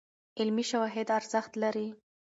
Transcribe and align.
علمي 0.39 0.63
شواهد 0.71 1.07
ارزښت 1.17 1.51
لري. 1.63 1.87